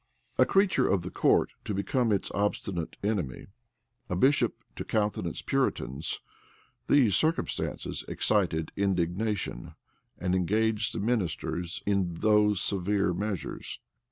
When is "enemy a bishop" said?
3.03-4.55